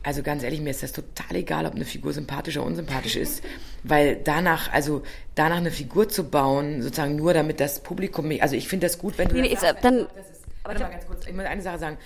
Also 0.03 0.23
ganz 0.23 0.41
ehrlich, 0.41 0.61
mir 0.61 0.71
ist 0.71 0.81
das 0.81 0.93
total 0.93 1.35
egal, 1.35 1.65
ob 1.65 1.75
eine 1.75 1.85
Figur 1.85 2.11
sympathisch 2.11 2.57
oder 2.57 2.65
unsympathisch 2.65 3.15
ist, 3.15 3.43
weil 3.83 4.15
danach, 4.15 4.71
also 4.73 5.03
danach 5.35 5.57
eine 5.57 5.69
Figur 5.69 6.09
zu 6.09 6.23
bauen, 6.23 6.81
sozusagen 6.81 7.15
nur 7.15 7.33
damit 7.33 7.59
das 7.59 7.81
Publikum 7.81 8.27
mich, 8.27 8.41
also 8.41 8.55
ich 8.55 8.67
finde 8.67 8.87
das 8.87 8.97
gut, 8.97 9.17
wenn 9.19 9.27
du 9.27 9.35
nee, 9.35 9.53
ist, 9.53 9.61
sagst, 9.61 9.83
dann, 9.83 10.07
das 10.15 10.31
ist, 10.31 10.41
warte 10.63 10.81
mal 10.81 10.89
ganz 10.89 11.05
kurz, 11.05 11.27
ich 11.27 11.33
muss 11.33 11.45
eine 11.45 11.61
Sache 11.61 11.77
sagen. 11.77 11.97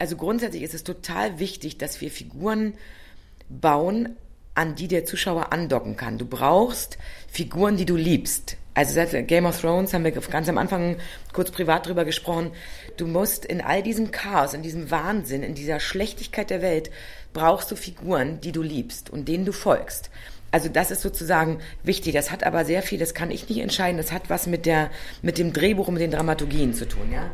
Also 0.00 0.16
grundsätzlich 0.16 0.64
ist 0.64 0.74
es 0.74 0.82
total 0.82 1.38
wichtig, 1.38 1.78
dass 1.78 2.00
wir 2.00 2.10
Figuren 2.10 2.74
bauen, 3.48 4.16
an 4.56 4.74
die 4.74 4.88
der 4.88 5.04
Zuschauer 5.04 5.52
andocken 5.52 5.96
kann. 5.96 6.18
Du 6.18 6.26
brauchst 6.26 6.98
Figuren, 7.28 7.76
die 7.76 7.86
du 7.86 7.96
liebst. 7.96 8.56
Also 8.74 8.92
seit 8.92 9.28
Game 9.28 9.46
of 9.46 9.60
Thrones 9.60 9.94
haben 9.94 10.02
wir 10.02 10.10
ganz 10.10 10.48
am 10.48 10.58
Anfang 10.58 10.96
kurz 11.32 11.52
privat 11.52 11.86
drüber 11.86 12.04
gesprochen. 12.04 12.50
Du 12.96 13.06
musst 13.06 13.44
in 13.44 13.60
all 13.60 13.82
diesem 13.84 14.10
Chaos, 14.10 14.52
in 14.52 14.62
diesem 14.62 14.90
Wahnsinn, 14.90 15.44
in 15.44 15.54
dieser 15.54 15.78
Schlechtigkeit 15.78 16.50
der 16.50 16.60
Welt 16.60 16.90
brauchst 17.32 17.70
du 17.70 17.76
Figuren, 17.76 18.40
die 18.40 18.52
du 18.52 18.62
liebst 18.62 19.10
und 19.10 19.28
denen 19.28 19.44
du 19.44 19.52
folgst. 19.52 20.10
Also 20.50 20.68
das 20.68 20.90
ist 20.90 21.02
sozusagen 21.02 21.58
wichtig. 21.82 22.14
Das 22.14 22.30
hat 22.30 22.44
aber 22.44 22.64
sehr 22.64 22.82
viel, 22.82 22.98
das 22.98 23.14
kann 23.14 23.30
ich 23.30 23.48
nicht 23.48 23.58
entscheiden. 23.58 23.96
Das 23.96 24.12
hat 24.12 24.30
was 24.30 24.46
mit 24.46 24.66
der, 24.66 24.90
mit 25.22 25.38
dem 25.38 25.52
Drehbuch 25.52 25.88
und 25.88 25.94
mit 25.94 26.02
den 26.02 26.12
Dramaturgien 26.12 26.74
zu 26.74 26.86
tun, 26.86 27.12
ja. 27.12 27.30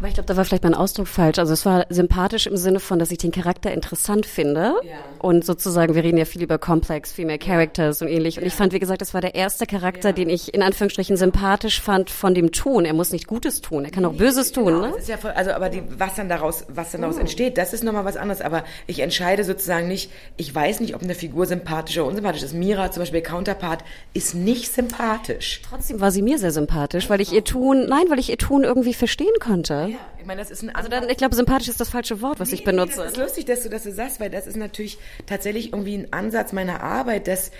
Aber 0.00 0.08
ich 0.08 0.14
glaube, 0.14 0.26
da 0.28 0.36
war 0.38 0.46
vielleicht 0.46 0.64
mein 0.64 0.72
Ausdruck 0.72 1.08
falsch. 1.08 1.38
Also 1.38 1.52
es 1.52 1.66
war 1.66 1.84
sympathisch 1.90 2.46
im 2.46 2.56
Sinne 2.56 2.80
von, 2.80 2.98
dass 2.98 3.10
ich 3.10 3.18
den 3.18 3.32
Charakter 3.32 3.70
interessant 3.70 4.24
finde. 4.24 4.72
Ja. 4.82 4.96
Und 5.18 5.44
sozusagen, 5.44 5.94
wir 5.94 6.02
reden 6.02 6.16
ja 6.16 6.24
viel 6.24 6.42
über 6.42 6.56
Complex 6.56 7.12
Female 7.12 7.38
Characters 7.38 8.00
und 8.00 8.08
ähnlich. 8.08 8.38
Und 8.38 8.44
ja. 8.44 8.46
ich 8.46 8.54
fand, 8.54 8.72
wie 8.72 8.78
gesagt, 8.78 9.02
das 9.02 9.12
war 9.12 9.20
der 9.20 9.34
erste 9.34 9.66
Charakter, 9.66 10.08
ja. 10.08 10.12
den 10.14 10.30
ich 10.30 10.54
in 10.54 10.62
Anführungsstrichen 10.62 11.18
sympathisch 11.18 11.82
fand 11.82 12.08
von 12.08 12.32
dem 12.32 12.50
Tun. 12.50 12.86
Er 12.86 12.94
muss 12.94 13.12
nicht 13.12 13.26
Gutes 13.26 13.60
tun, 13.60 13.84
er 13.84 13.90
kann 13.90 14.06
auch 14.06 14.14
Böses 14.14 14.52
tun. 14.52 14.64
Genau, 14.64 14.80
ne? 14.80 14.92
Das 14.92 15.02
ist 15.02 15.08
ja 15.10 15.18
voll, 15.18 15.32
also 15.32 15.50
aber 15.50 15.68
die, 15.68 15.82
was 15.98 16.14
dann 16.14 16.30
daraus, 16.30 16.64
was 16.68 16.92
dann 16.92 17.02
daraus 17.02 17.16
uh. 17.16 17.20
entsteht, 17.20 17.58
das 17.58 17.74
ist 17.74 17.84
nochmal 17.84 18.06
was 18.06 18.16
anderes. 18.16 18.40
Aber 18.40 18.64
ich 18.86 19.00
entscheide 19.00 19.44
sozusagen 19.44 19.86
nicht, 19.86 20.10
ich 20.38 20.54
weiß 20.54 20.80
nicht, 20.80 20.94
ob 20.94 21.02
eine 21.02 21.14
Figur 21.14 21.44
sympathisch 21.44 21.98
oder 21.98 22.06
unsympathisch 22.06 22.42
ist. 22.42 22.54
Mira 22.54 22.90
zum 22.90 23.02
Beispiel, 23.02 23.20
Counterpart, 23.20 23.84
ist 24.14 24.34
nicht 24.34 24.72
sympathisch. 24.72 25.60
Trotzdem 25.68 26.00
war 26.00 26.10
sie 26.10 26.22
mir 26.22 26.38
sehr 26.38 26.52
sympathisch, 26.52 27.10
weil 27.10 27.20
ich 27.20 27.34
ihr 27.34 27.44
Tun, 27.44 27.84
nein, 27.86 28.06
weil 28.08 28.18
ich 28.18 28.30
ihr 28.30 28.38
Tun 28.38 28.64
irgendwie 28.64 28.94
verstehen 28.94 29.34
konnte. 29.40 29.89
Ja. 29.92 29.98
Ich 30.18 30.26
meine, 30.26 30.40
das 30.40 30.50
ist 30.50 30.62
ein 30.62 30.74
also 30.74 30.88
dann, 30.88 31.08
ich 31.08 31.16
glaube, 31.16 31.34
sympathisch 31.34 31.68
ist 31.68 31.80
das 31.80 31.90
falsche 31.90 32.20
Wort, 32.20 32.40
was 32.40 32.50
nee, 32.50 32.56
ich 32.56 32.64
benutze. 32.64 32.98
Nee, 32.98 33.04
das 33.04 33.12
ist 33.12 33.18
lustig, 33.18 33.44
dass 33.46 33.62
du 33.62 33.68
das 33.68 33.84
so 33.84 33.90
sagst, 33.90 34.20
weil 34.20 34.30
das 34.30 34.46
ist 34.46 34.56
natürlich 34.56 34.98
tatsächlich 35.26 35.72
irgendwie 35.72 35.94
ein 35.94 36.12
Ansatz 36.12 36.52
meiner 36.52 36.82
Arbeit, 36.82 37.28
dass 37.28 37.50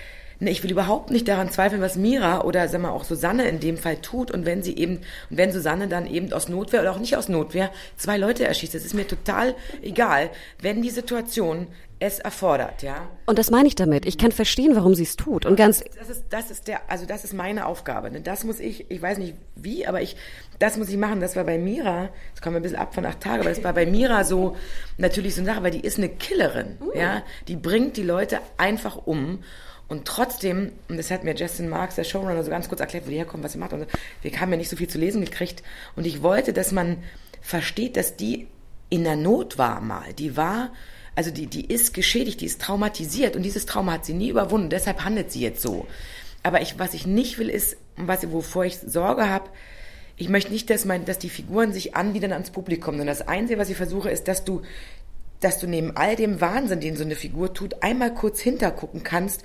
ich 0.47 0.63
will 0.63 0.71
überhaupt 0.71 1.11
nicht 1.11 1.27
daran 1.27 1.51
zweifeln, 1.51 1.81
was 1.81 1.95
Mira 1.95 2.41
oder 2.41 2.67
sag 2.67 2.81
mal 2.81 2.89
auch 2.89 3.03
Susanne 3.03 3.47
in 3.47 3.59
dem 3.59 3.77
Fall 3.77 3.97
tut 3.97 4.31
und 4.31 4.45
wenn 4.45 4.63
sie 4.63 4.75
eben 4.75 4.97
und 5.29 5.37
wenn 5.37 5.51
Susanne 5.51 5.87
dann 5.87 6.07
eben 6.07 6.33
aus 6.33 6.49
Notwehr 6.49 6.81
oder 6.81 6.91
auch 6.91 6.99
nicht 6.99 7.15
aus 7.15 7.29
Notwehr 7.29 7.71
zwei 7.97 8.17
Leute 8.17 8.45
erschießt, 8.45 8.73
das 8.73 8.85
ist 8.85 8.93
mir 8.93 9.07
total 9.07 9.55
egal, 9.81 10.29
wenn 10.59 10.81
die 10.81 10.89
Situation 10.89 11.67
es 12.01 12.17
erfordert, 12.17 12.81
ja. 12.81 13.07
Und 13.27 13.37
das 13.37 13.51
meine 13.51 13.67
ich 13.67 13.75
damit. 13.75 14.07
Ich 14.07 14.17
kann 14.17 14.31
verstehen, 14.31 14.75
warum 14.75 14.95
sie 14.95 15.03
es 15.03 15.17
tut. 15.17 15.45
Und 15.45 15.55
ganz 15.55 15.83
das 15.99 16.09
ist 16.09 16.23
das 16.31 16.49
ist 16.49 16.67
der 16.67 16.89
also 16.89 17.05
das 17.05 17.23
ist 17.23 17.33
meine 17.33 17.67
Aufgabe. 17.67 18.09
Ne? 18.09 18.21
Das 18.21 18.43
muss 18.43 18.59
ich, 18.59 18.89
ich 18.89 18.99
weiß 18.99 19.19
nicht 19.19 19.35
wie, 19.55 19.85
aber 19.85 20.01
ich 20.01 20.15
das 20.57 20.77
muss 20.77 20.89
ich 20.89 20.97
machen. 20.97 21.19
Das 21.19 21.35
war 21.35 21.43
bei 21.43 21.59
Mira, 21.59 22.09
das 22.33 22.41
kommen 22.41 22.55
wir 22.55 22.59
ein 22.59 22.63
bisschen 22.63 22.79
ab 22.79 22.95
von 22.95 23.05
acht 23.05 23.21
Tagen, 23.21 23.41
aber 23.41 23.49
das 23.49 23.63
war 23.63 23.73
bei 23.73 23.85
Mira 23.85 24.23
so 24.23 24.57
natürlich 24.97 25.35
so 25.35 25.41
eine 25.41 25.51
Sache, 25.51 25.63
weil 25.63 25.71
die 25.71 25.81
ist 25.81 25.99
eine 25.99 26.09
Killerin, 26.09 26.79
mhm. 26.79 26.99
ja. 26.99 27.21
Die 27.47 27.55
bringt 27.55 27.97
die 27.97 28.03
Leute 28.03 28.39
einfach 28.57 29.05
um. 29.05 29.43
Und 29.91 30.05
trotzdem, 30.05 30.71
und 30.87 30.95
das 30.95 31.11
hat 31.11 31.25
mir 31.25 31.35
Justin 31.35 31.67
Marks, 31.67 31.95
der 31.95 32.05
Showrunner, 32.05 32.41
so 32.45 32.49
ganz 32.49 32.69
kurz 32.69 32.79
erklärt, 32.79 33.05
wo 33.05 33.09
die 33.09 33.17
herkommt, 33.17 33.43
was 33.43 33.51
sie 33.51 33.57
macht. 33.57 33.73
Und 33.73 33.87
wir 34.21 34.39
haben 34.39 34.49
ja 34.49 34.55
nicht 34.55 34.69
so 34.69 34.77
viel 34.77 34.87
zu 34.87 34.97
lesen 34.97 35.19
gekriegt. 35.19 35.63
Und 35.97 36.07
ich 36.07 36.23
wollte, 36.23 36.53
dass 36.53 36.71
man 36.71 37.03
versteht, 37.41 37.97
dass 37.97 38.15
die 38.15 38.47
in 38.87 39.03
der 39.03 39.17
Not 39.17 39.57
war 39.57 39.81
mal. 39.81 40.13
Die 40.13 40.37
war, 40.37 40.71
also 41.13 41.29
die, 41.29 41.45
die 41.47 41.65
ist 41.65 41.93
geschädigt, 41.93 42.39
die 42.39 42.45
ist 42.45 42.61
traumatisiert. 42.61 43.35
Und 43.35 43.43
dieses 43.43 43.65
Trauma 43.65 43.91
hat 43.91 44.05
sie 44.05 44.13
nie 44.13 44.29
überwunden. 44.29 44.69
Deshalb 44.69 45.03
handelt 45.03 45.29
sie 45.29 45.41
jetzt 45.41 45.61
so. 45.61 45.85
Aber 46.41 46.61
ich, 46.61 46.79
was 46.79 46.93
ich 46.93 47.05
nicht 47.05 47.37
will, 47.37 47.49
ist, 47.49 47.75
was, 47.97 48.31
wovor 48.31 48.63
ich 48.63 48.77
Sorge 48.77 49.27
habe, 49.27 49.49
ich 50.15 50.29
möchte 50.29 50.53
nicht, 50.53 50.69
dass, 50.69 50.85
mein, 50.85 51.03
dass 51.03 51.19
die 51.19 51.29
Figuren 51.29 51.73
sich 51.73 51.97
anbiedern 51.97 52.31
ans 52.31 52.51
Publikum, 52.51 52.93
sondern 52.93 53.07
das 53.07 53.27
Einzige, 53.27 53.59
was 53.59 53.69
ich 53.69 53.75
versuche, 53.75 54.09
ist, 54.09 54.29
dass 54.29 54.45
du 54.45 54.61
dass 55.41 55.57
du 55.57 55.65
neben 55.65 55.97
all 55.97 56.15
dem 56.15 56.39
Wahnsinn, 56.39 56.79
den 56.79 56.95
so 56.95 57.03
eine 57.03 57.15
Figur 57.15 57.55
tut, 57.55 57.81
einmal 57.81 58.13
kurz 58.13 58.39
hintergucken 58.39 59.03
kannst 59.03 59.43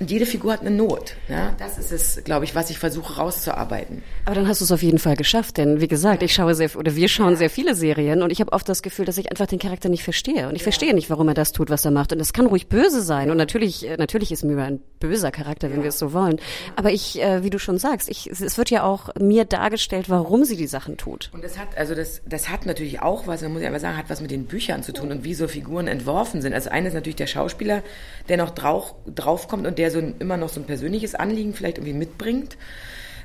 und 0.00 0.10
jede 0.10 0.26
Figur 0.26 0.52
hat 0.52 0.60
eine 0.60 0.72
Not. 0.72 1.14
Ja? 1.28 1.54
Das 1.58 1.78
ist 1.78 1.92
es, 1.92 2.24
glaube 2.24 2.44
ich, 2.44 2.56
was 2.56 2.68
ich 2.68 2.78
versuche 2.78 3.14
rauszuarbeiten. 3.14 4.02
Aber 4.24 4.34
dann 4.34 4.48
hast 4.48 4.60
du 4.60 4.64
es 4.64 4.72
auf 4.72 4.82
jeden 4.82 4.98
Fall 4.98 5.14
geschafft, 5.14 5.56
denn 5.56 5.80
wie 5.80 5.86
gesagt, 5.86 6.24
ich 6.24 6.34
schaue 6.34 6.56
sehr 6.56 6.74
oder 6.76 6.96
wir 6.96 7.08
schauen 7.08 7.36
sehr 7.36 7.48
viele 7.48 7.76
Serien 7.76 8.22
und 8.22 8.32
ich 8.32 8.40
habe 8.40 8.52
oft 8.52 8.68
das 8.68 8.82
Gefühl, 8.82 9.04
dass 9.04 9.18
ich 9.18 9.30
einfach 9.30 9.46
den 9.46 9.60
Charakter 9.60 9.88
nicht 9.88 10.02
verstehe 10.02 10.48
und 10.48 10.56
ich 10.56 10.62
ja. 10.62 10.64
verstehe 10.64 10.94
nicht, 10.94 11.10
warum 11.10 11.28
er 11.28 11.34
das 11.34 11.52
tut, 11.52 11.70
was 11.70 11.84
er 11.84 11.92
macht. 11.92 12.12
Und 12.12 12.18
es 12.18 12.32
kann 12.32 12.46
ruhig 12.46 12.66
böse 12.66 13.02
sein 13.02 13.30
und 13.30 13.36
natürlich, 13.36 13.88
äh, 13.88 13.96
natürlich 13.96 14.32
ist 14.32 14.42
Mira 14.42 14.64
ein 14.64 14.80
böser 14.98 15.30
Charakter, 15.30 15.70
wenn 15.70 15.78
ja. 15.78 15.84
wir 15.84 15.88
es 15.90 15.98
so 16.00 16.12
wollen. 16.12 16.40
Aber 16.74 16.90
ich, 16.90 17.22
äh, 17.22 17.44
wie 17.44 17.50
du 17.50 17.60
schon 17.60 17.78
sagst, 17.78 18.08
ich, 18.08 18.26
es 18.26 18.58
wird 18.58 18.70
ja 18.70 18.82
auch 18.82 19.14
mir 19.20 19.44
dargestellt, 19.44 20.10
warum 20.10 20.44
sie 20.44 20.56
die 20.56 20.66
Sachen 20.66 20.96
tut. 20.96 21.30
Und 21.32 21.44
das 21.44 21.56
hat, 21.56 21.76
also 21.76 21.94
das, 21.94 22.20
das 22.26 22.48
hat 22.48 22.66
natürlich 22.66 23.00
auch 23.00 23.28
was, 23.28 23.42
man 23.42 23.52
muss 23.52 23.60
ich 23.62 23.68
einfach 23.68 23.80
sagen, 23.80 23.96
hat 23.96 24.10
was 24.10 24.20
mit 24.20 24.32
den 24.32 24.46
Büchern 24.46 24.82
zu 24.82 24.92
tun 24.92 25.12
und 25.12 25.22
wie 25.22 25.34
so 25.34 25.46
Figuren 25.46 25.86
entworfen 25.86 26.42
sind. 26.42 26.52
Also 26.52 26.70
eine 26.70 26.88
ist 26.88 26.94
natürlich 26.94 27.16
der 27.16 27.28
Schauspieler, 27.28 27.82
der 28.28 28.38
noch 28.38 28.50
drauf, 28.50 28.94
draufkommt 29.06 29.66
und 29.66 29.78
der 29.78 29.83
so 29.90 29.98
ein, 29.98 30.14
immer 30.18 30.36
noch 30.36 30.48
so 30.48 30.60
ein 30.60 30.66
persönliches 30.66 31.14
Anliegen 31.14 31.54
vielleicht 31.54 31.78
irgendwie 31.78 31.94
mitbringt. 31.94 32.56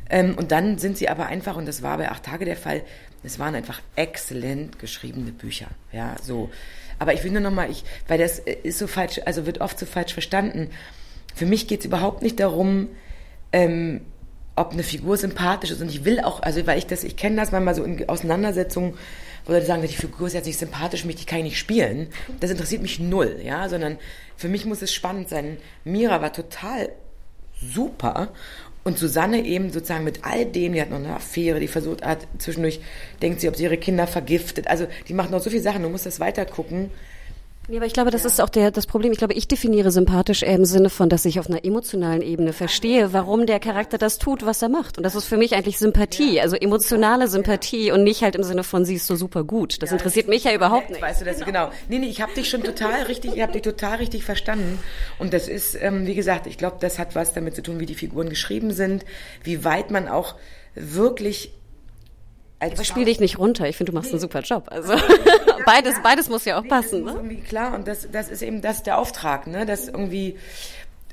Ähm, 0.10 0.36
und 0.36 0.52
dann 0.52 0.78
sind 0.78 0.98
sie 0.98 1.10
aber 1.10 1.28
einfach, 1.28 1.56
und 1.56 1.68
das 1.68 1.82
war 1.82 1.98
bei 1.98 2.10
acht 2.10 2.24
Tage 2.24 2.46
der 2.46 2.58
Fall, 2.58 2.82
es 3.24 3.38
waren 3.38 3.56
einfach 3.56 3.82
exzellent 3.96 4.80
geschriebene 4.80 5.32
Bücher. 5.32 5.68
Ja, 5.92 6.16
so. 6.22 6.50
Aber 6.98 7.14
ich 7.14 7.24
will 7.24 7.32
nur 7.32 7.42
nochmal, 7.42 7.70
ich, 7.70 7.84
weil 8.08 8.18
das 8.18 8.40
ist 8.40 8.80
so 8.80 8.88
falsch, 8.88 9.22
also 9.26 9.46
wird 9.46 9.62
oft 9.62 9.78
so 9.78 9.86
falsch 9.86 10.14
verstanden. 10.14 10.70
Für 11.36 11.46
mich 11.46 11.68
geht 11.68 11.82
es 11.82 11.86
überhaupt 11.86 12.22
nicht 12.22 12.40
darum, 12.40 12.90
ähm, 13.52 14.02
ob 14.56 14.74
eine 14.74 14.84
Figur 14.84 15.16
sympathisch 15.18 15.72
ist. 15.72 15.82
Und 15.82 15.90
ich 15.90 16.06
will 16.06 16.20
auch, 16.20 16.42
also 16.42 16.66
weil 16.68 16.78
ich 16.78 16.88
das, 16.88 17.04
ich 17.04 17.16
kenne 17.16 17.38
das 17.38 17.52
manchmal 17.52 17.76
so 17.76 17.84
in 17.84 18.08
Auseinandersetzungen, 18.10 18.96
wo 19.50 19.54
Leute 19.54 19.66
sagen, 19.66 19.82
die 19.82 19.88
Figur 19.90 20.28
ist 20.28 20.34
jetzt 20.34 20.46
nicht 20.46 20.60
sympathisch, 20.60 21.06
mich, 21.06 21.16
die 21.18 21.26
kann 21.26 21.40
ich 21.40 21.46
nicht 21.46 21.60
spielen. 21.60 22.08
Das 22.40 22.52
interessiert 22.52 22.82
mich 22.82 23.00
null, 23.00 23.40
ja, 23.44 23.68
sondern 23.68 23.98
für 24.38 24.48
mich 24.48 24.66
muss 24.66 24.82
es 24.82 24.94
spannend 24.94 25.30
sein. 25.30 25.58
Mira 25.84 26.22
war 26.22 26.32
total 26.32 26.90
super 27.62 28.32
und 28.84 28.98
Susanne 28.98 29.46
eben 29.46 29.72
sozusagen 29.72 30.04
mit 30.04 30.24
all 30.24 30.46
dem, 30.46 30.74
die 30.74 30.82
hat 30.82 30.90
noch 30.90 30.98
eine 30.98 31.16
Affäre, 31.16 31.60
die 31.60 31.68
versucht 31.68 32.04
hat, 32.04 32.28
zwischendurch 32.38 32.80
denkt 33.22 33.42
sie, 33.42 33.50
ob 33.50 33.56
sie 33.56 33.64
ihre 33.64 33.78
Kinder 33.78 34.08
vergiftet. 34.08 34.68
Also 34.68 34.88
die 35.08 35.14
macht 35.14 35.32
noch 35.32 35.42
so 35.42 35.50
viele 35.50 35.62
Sachen, 35.62 35.84
du 35.84 35.90
musst 35.90 36.06
das 36.06 36.20
weiter 36.20 36.46
gucken. 36.46 36.92
Nee, 37.70 37.78
aber 37.78 37.86
ich 37.86 37.94
glaube, 37.94 38.10
das 38.10 38.24
ja. 38.24 38.30
ist 38.30 38.42
auch 38.42 38.50
der, 38.50 38.72
das 38.72 38.88
Problem. 38.88 39.12
Ich 39.12 39.20
glaube, 39.20 39.36
ich 39.36 39.48
definiere 39.48 39.92
sympathisch 39.92 40.42
eher 40.42 40.56
im 40.56 40.66
Sinne 40.66 40.90
von, 40.90 41.08
dass 41.08 41.24
ich 41.26 41.40
auf 41.40 41.48
einer 41.48 41.64
emotionalen 41.64 42.24
Ebene 42.24 42.52
verstehe, 42.52 43.14
warum 43.14 43.46
der 43.46 43.60
Charakter 43.60 44.00
das 44.00 44.18
tut, 44.18 44.44
was 44.44 44.64
er 44.64 44.70
macht. 44.70 44.98
Und 44.98 45.04
das 45.04 45.14
ist 45.14 45.26
für 45.26 45.38
mich 45.38 45.54
eigentlich 45.54 45.78
Sympathie, 45.78 46.38
ja. 46.38 46.44
also 46.44 46.56
emotionale 46.56 47.28
Sympathie 47.28 47.88
ja. 47.88 47.94
und 47.94 48.04
nicht 48.04 48.24
halt 48.24 48.36
im 48.36 48.42
Sinne 48.42 48.64
von, 48.64 48.86
sie 48.86 48.96
ist 48.96 49.06
so 49.06 49.16
super 49.16 49.44
gut. 49.44 49.84
Das 49.84 49.92
interessiert 49.92 50.28
mich 50.28 50.46
ja 50.46 50.54
überhaupt 50.56 50.90
nicht. 50.90 51.00
Weißt 51.00 51.22
du, 51.22 51.26
das 51.26 51.42
genau. 51.42 51.68
genau. 51.68 51.72
Nee, 51.90 52.00
nee, 52.00 52.08
ich 52.08 52.22
habe 52.22 52.34
dich 52.34 52.50
schon 52.50 52.64
total 52.64 53.04
richtig, 53.04 53.36
ich 53.36 53.42
habe 53.44 53.52
dich 53.52 53.62
total 53.62 53.98
richtig 53.98 54.24
verstanden. 54.24 54.80
Und 55.20 55.34
das 55.34 55.48
ist, 55.48 55.78
ähm, 55.80 56.08
wie 56.08 56.16
gesagt, 56.16 56.48
ich 56.48 56.58
glaube, 56.58 56.78
das 56.80 56.98
hat 56.98 57.14
was 57.14 57.34
damit 57.34 57.56
zu 57.56 57.62
tun, 57.62 57.80
wie 57.80 57.86
die 57.86 57.94
Figuren 57.94 58.30
geschrieben 58.30 58.72
sind, 58.72 59.06
wie 59.44 59.64
weit 59.64 59.92
man 59.92 60.08
auch 60.08 60.34
wirklich 60.74 61.54
als 62.60 62.86
spiel 62.86 63.06
dich 63.06 63.20
nicht 63.20 63.38
runter. 63.38 63.68
Ich 63.68 63.78
finde, 63.78 63.92
du 63.92 63.98
machst 63.98 64.12
einen 64.12 64.20
super 64.20 64.42
Job. 64.42 64.68
Also 64.70 64.94
beides, 65.66 65.96
beides 66.04 66.30
muss 66.30 66.46
ja 66.46 66.60
auch 66.60 66.68
passen. 66.68 67.06
Das 67.06 67.14
ne? 67.14 67.20
irgendwie 67.20 67.42
klar 67.42 67.74
und 67.74 67.88
das, 67.88 68.08
das 68.12 68.30
ist 68.30 68.42
eben 68.42 68.62
das 68.62 68.84
der 68.84 68.98
Auftrag, 68.98 69.48
ne? 69.48 69.66
Das 69.66 69.88
irgendwie 69.88 70.38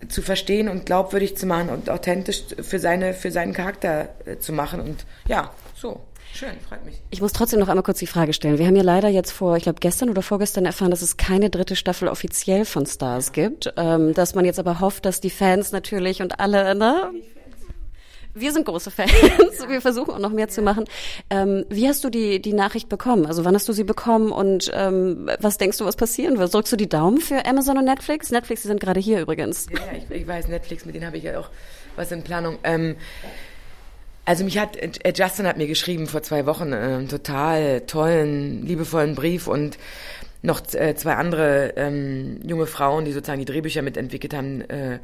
zu 0.09 0.23
verstehen 0.23 0.69
und 0.69 0.87
glaubwürdig 0.87 1.37
zu 1.37 1.47
machen 1.47 1.71
und 1.71 1.89
authentisch 1.89 2.43
für 2.61 2.79
seine 2.79 3.15
für 3.15 3.31
seinen 3.31 3.53
Charakter 3.53 4.09
äh, 4.25 4.39
zu 4.39 4.53
machen 4.53 4.81
und 4.81 5.07
ja, 5.29 5.53
so. 5.75 6.01
Schön, 6.35 6.51
freut 6.69 6.85
mich. 6.85 7.01
Ich 7.11 7.23
muss 7.23 7.33
trotzdem 7.33 7.61
noch 7.61 7.69
einmal 7.69 7.83
kurz 7.83 7.99
die 7.99 8.07
Frage 8.07 8.35
stellen. 8.35 8.59
Wir 8.59 8.67
haben 8.67 8.77
ja 8.77 8.83
leider 8.83 9.09
jetzt 9.09 9.31
vor, 9.31 9.57
ich 9.57 9.63
glaube 9.63 9.79
gestern 9.81 10.11
oder 10.11 10.21
vorgestern 10.21 10.67
erfahren, 10.67 10.91
dass 10.91 11.01
es 11.01 11.17
keine 11.17 11.49
dritte 11.49 11.77
Staffel 11.77 12.09
offiziell 12.09 12.67
von 12.67 12.85
Stars 12.85 13.33
gibt. 13.33 13.73
Ähm, 13.79 14.13
dass 14.13 14.35
man 14.35 14.45
jetzt 14.45 14.59
aber 14.59 14.81
hofft, 14.81 15.07
dass 15.07 15.23
die 15.23 15.31
Fans 15.31 15.73
natürlich 15.73 16.21
und 16.21 16.39
alle, 16.39 16.75
ne? 16.75 17.11
Wir 18.37 18.53
sind 18.53 18.67
große 18.67 18.91
Fans. 18.91 19.11
Wir 19.69 19.81
versuchen 19.81 20.15
auch 20.15 20.19
noch 20.19 20.31
mehr 20.31 20.49
zu 20.49 20.63
machen. 20.63 20.85
Ähm, 21.31 21.65
wie 21.69 21.89
hast 21.89 22.05
du 22.05 22.11
die, 22.11 22.41
die 22.41 22.53
Nachricht 22.53 22.89
bekommen? 22.89 23.27
Also 23.27 23.45
wann 23.45 23.55
hast 23.55 23.69
du 23.69 23.73
sie 23.73 23.85
bekommen 23.85 24.31
und 24.31 24.71
ähm, 24.75 25.31
was 25.41 25.59
denkst 25.59 25.79
du, 25.79 25.85
was 25.85 25.97
passieren 25.97 26.39
wird? 26.39 26.53
Drückst 26.53 26.73
du 26.73 26.77
die 26.77 26.89
Daumen 26.89 27.21
für 27.21 27.47
Amazon 27.47 27.79
und 27.79 27.85
Netflix? 27.85 28.31
Netflix, 28.31 28.63
die 28.63 28.69
sind 28.69 28.81
gerade 28.81 29.01
hier 29.01 29.21
übrigens. 29.21 29.67
Ja, 29.71 29.79
ich, 29.97 30.11
ich, 30.11 30.27
weiß, 30.27 30.49
Netflix, 30.49 30.85
mit 30.85 30.95
denen 30.95 31.07
habe 31.07 31.17
ich 31.17 31.25
ja 31.25 31.39
auch 31.41 31.51
was 31.97 32.13
in 32.13 32.23
Planung. 32.23 32.59
Ähm, 32.65 32.97
also 34.25 34.45
mich 34.45 34.59
hat, 34.59 34.77
äh, 34.77 35.13
Justin 35.15 35.47
hat 35.47 35.57
mir 35.57 35.67
geschrieben 35.67 36.07
vor 36.07 36.23
zwei 36.23 36.47
Wochen 36.47 36.73
äh, 36.73 36.77
einen 36.77 37.09
total 37.09 37.83
tollen, 37.83 38.67
liebevollen 38.67 39.15
Brief 39.15 39.47
und 39.47 39.79
noch 40.43 40.61
äh, 40.75 40.95
zwei 40.95 41.15
andere 41.15 41.75
ähm, 41.77 42.41
junge 42.47 42.67
Frauen, 42.67 43.05
die 43.05 43.13
sozusagen 43.13 43.41
die 43.41 43.47
Drehbücher 43.47 43.83
mitentwickelt 43.83 44.35
haben, 44.35 44.61
äh, 44.63 44.99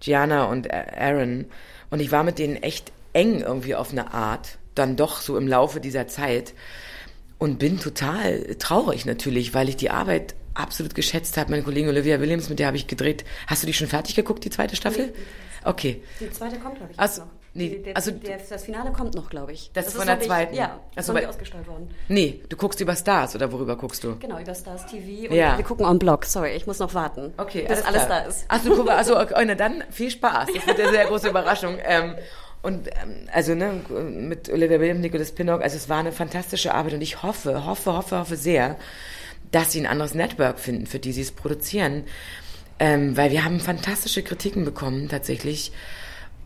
Gianna 0.00 0.44
und 0.44 0.72
Aaron. 0.72 1.46
Und 1.94 2.00
ich 2.00 2.10
war 2.10 2.24
mit 2.24 2.40
denen 2.40 2.56
echt 2.56 2.90
eng 3.12 3.40
irgendwie 3.40 3.76
auf 3.76 3.92
eine 3.92 4.12
Art, 4.12 4.58
dann 4.74 4.96
doch 4.96 5.20
so 5.20 5.38
im 5.38 5.46
Laufe 5.46 5.78
dieser 5.80 6.08
Zeit. 6.08 6.52
Und 7.38 7.60
bin 7.60 7.78
total 7.78 8.56
traurig 8.58 9.06
natürlich, 9.06 9.54
weil 9.54 9.68
ich 9.68 9.76
die 9.76 9.90
Arbeit 9.90 10.34
absolut 10.54 10.96
geschätzt 10.96 11.36
habe. 11.36 11.52
Meine 11.52 11.62
Kollegin 11.62 11.88
Olivia 11.88 12.18
Williams, 12.18 12.48
mit 12.48 12.58
der 12.58 12.66
habe 12.66 12.76
ich 12.76 12.88
gedreht. 12.88 13.24
Hast 13.46 13.62
du 13.62 13.68
die 13.68 13.74
schon 13.74 13.86
fertig 13.86 14.16
geguckt, 14.16 14.44
die 14.44 14.50
zweite 14.50 14.74
Staffel? 14.74 15.14
Okay. 15.62 16.02
Die 16.18 16.28
zweite 16.32 16.58
kommt, 16.58 16.78
glaube 16.78 16.90
ich. 16.94 16.98
Also, 16.98 17.20
noch. 17.22 17.30
Nee, 17.56 17.82
der, 17.84 17.96
also 17.96 18.10
der, 18.10 18.38
das 18.38 18.64
Finale 18.64 18.90
kommt 18.90 19.14
noch, 19.14 19.30
glaube 19.30 19.52
ich. 19.52 19.70
Das, 19.72 19.84
das 19.84 19.94
ist 19.94 19.98
von 20.00 20.08
der 20.08 20.20
zweiten. 20.20 20.54
Ich, 20.54 20.58
ja, 20.58 20.80
das 20.96 21.08
also, 21.08 21.20
ist 21.20 21.28
ausgestrahlt 21.28 21.68
worden. 21.68 21.88
Nee, 22.08 22.40
du 22.48 22.56
guckst 22.56 22.80
über 22.80 22.96
Stars 22.96 23.36
oder 23.36 23.52
worüber 23.52 23.76
guckst 23.76 24.02
du? 24.02 24.16
Genau, 24.18 24.40
über 24.40 24.54
Stars 24.56 24.86
TV 24.86 25.30
und 25.30 25.36
ja. 25.36 25.56
wir 25.56 25.64
gucken 25.64 25.86
on 25.86 26.00
Blog. 26.00 26.24
Sorry, 26.24 26.50
ich 26.56 26.66
muss 26.66 26.80
noch 26.80 26.94
warten, 26.94 27.32
okay, 27.36 27.64
bis 27.68 27.82
alles, 27.82 27.84
alles 27.84 28.08
da 28.08 28.18
ist. 28.18 28.44
Ach, 28.48 28.64
du 28.64 28.74
guckst, 28.74 28.90
also 28.90 29.16
okay, 29.20 29.44
na 29.46 29.54
dann 29.54 29.84
viel 29.90 30.10
Spaß. 30.10 30.48
Das 30.52 30.66
wird 30.66 30.80
eine 30.80 30.90
sehr 30.90 31.06
große 31.06 31.28
Überraschung. 31.28 31.78
Ähm, 31.84 32.16
und 32.62 32.88
ähm, 32.88 33.28
also 33.32 33.54
ne, 33.54 33.82
mit 34.10 34.48
Olivia 34.48 34.80
Williams, 34.80 35.00
Nicholas 35.00 35.30
Pinnock, 35.30 35.62
also 35.62 35.76
es 35.76 35.88
war 35.88 35.98
eine 35.98 36.10
fantastische 36.10 36.74
Arbeit 36.74 36.94
und 36.94 37.02
ich 37.02 37.22
hoffe, 37.22 37.66
hoffe, 37.66 37.92
hoffe, 37.92 38.18
hoffe 38.18 38.36
sehr, 38.36 38.76
dass 39.52 39.70
sie 39.70 39.80
ein 39.80 39.86
anderes 39.86 40.14
Network 40.14 40.58
finden, 40.58 40.86
für 40.86 40.98
die 40.98 41.12
sie 41.12 41.20
es 41.20 41.30
produzieren. 41.30 42.02
Ähm, 42.80 43.16
weil 43.16 43.30
wir 43.30 43.44
haben 43.44 43.60
fantastische 43.60 44.24
Kritiken 44.24 44.64
bekommen, 44.64 45.08
tatsächlich 45.08 45.70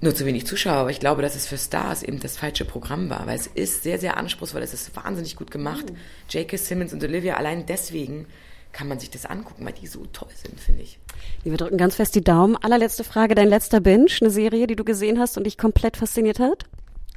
nur 0.01 0.15
zu 0.15 0.25
wenig 0.27 0.47
Zuschauer, 0.47 0.77
aber 0.77 0.91
ich 0.91 1.01
glaube, 1.01 1.23
dass 1.23 1.35
es 1.35 1.47
für 1.47 1.59
Stars 1.59 2.03
eben 2.03 2.21
das 2.21 2.37
falsche 2.37 2.65
Programm 2.65 3.11
war, 3.11 3.27
weil 3.27 3.37
es 3.37 3.47
ist 3.47 3.83
sehr, 3.83 3.99
sehr 3.99 4.17
anspruchsvoll, 4.17 4.63
es 4.63 4.75
ist 4.75 4.95
wahnsinnig 4.95 5.37
gut 5.37 5.51
gemacht. 5.51 5.91
Mhm. 5.91 5.97
J.K. 6.31 6.57
Simmons 6.57 6.93
und 6.93 7.03
Olivia, 7.03 7.37
allein 7.37 7.67
deswegen 7.67 8.27
kann 8.73 8.87
man 8.87 9.01
sich 9.01 9.11
das 9.11 9.27
angucken, 9.27 9.65
weil 9.65 9.73
die 9.73 9.87
so 9.87 10.05
toll 10.13 10.29
sind, 10.35 10.61
finde 10.61 10.83
ich. 10.83 10.99
Wir 11.43 11.57
drücken 11.57 11.79
ganz 11.79 11.97
fest 11.97 12.15
die 12.15 12.23
Daumen. 12.23 12.57
Allerletzte 12.57 13.03
Frage, 13.03 13.35
dein 13.35 13.49
letzter 13.49 13.81
Binge, 13.81 14.11
eine 14.21 14.31
Serie, 14.31 14.67
die 14.67 14.77
du 14.77 14.85
gesehen 14.85 15.19
hast 15.19 15.37
und 15.37 15.45
dich 15.45 15.59
komplett 15.59 15.97
fasziniert 15.97 16.39
hat? 16.39 16.65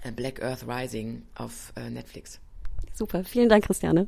Äh, 0.04 0.12
Black 0.12 0.42
Earth 0.42 0.66
Rising 0.68 1.24
auf 1.36 1.74
äh, 1.76 1.90
Netflix. 1.90 2.40
Super, 2.94 3.24
vielen 3.24 3.50
Dank, 3.50 3.66
Christiane. 3.66 4.08